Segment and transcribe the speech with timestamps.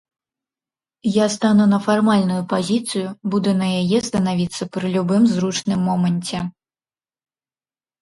[1.15, 6.37] Я стану на фармальную пазіцыю, буду на яе станавіцца пры любым зручным моманце.